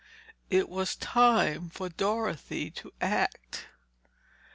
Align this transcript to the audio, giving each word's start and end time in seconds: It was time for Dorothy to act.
It 0.49 0.67
was 0.67 0.95
time 0.95 1.69
for 1.69 1.87
Dorothy 1.87 2.71
to 2.71 2.91
act. 2.99 3.67